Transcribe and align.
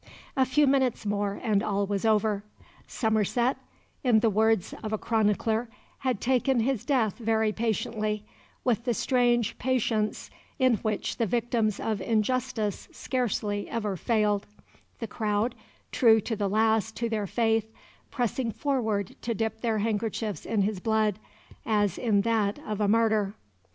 A 0.35 0.47
few 0.47 0.65
minutes 0.65 1.05
more 1.05 1.39
and 1.43 1.61
all 1.61 1.85
was 1.85 2.05
over. 2.05 2.43
Somerset, 2.87 3.55
in 4.03 4.21
the 4.21 4.31
words 4.31 4.73
of 4.83 4.91
a 4.91 4.97
chronicler, 4.97 5.69
had 5.99 6.19
taken 6.19 6.61
his 6.61 6.83
death 6.83 7.19
very 7.19 7.51
patiently 7.51 8.25
with 8.63 8.85
the 8.85 8.95
strange 8.95 9.59
patience 9.59 10.31
in 10.57 10.77
which 10.77 11.17
the 11.17 11.27
victims 11.27 11.79
of 11.79 12.01
injustice 12.01 12.87
scarcely 12.91 13.69
ever 13.69 13.95
failed; 13.95 14.47
the 14.97 15.05
crowd, 15.05 15.53
true 15.91 16.19
to 16.21 16.35
the 16.35 16.49
last 16.49 16.95
to 16.95 17.07
their 17.07 17.27
faith, 17.27 17.71
pressing 18.09 18.51
forward 18.51 19.15
to 19.21 19.35
dip 19.35 19.61
their 19.61 19.77
handkerchiefs 19.77 20.45
in 20.47 20.63
his 20.63 20.79
blood, 20.79 21.19
as 21.63 21.99
in 21.99 22.21
that 22.21 22.57
of 22.65 22.81
a 22.81 22.87
martyr. 22.87 23.35